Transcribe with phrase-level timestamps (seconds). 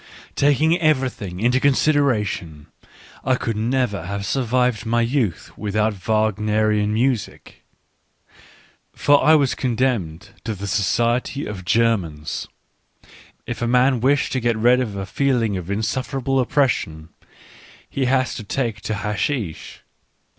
[0.35, 2.65] Taking everything into consideration,
[3.23, 7.63] I could never have survived my youth without Wagnerian music.
[8.95, 12.47] For I was condemned to the society of Germans.
[13.45, 17.09] If a man wish to get rid of a feeling of insufferable oppression,
[17.87, 19.83] he has to take to hashish.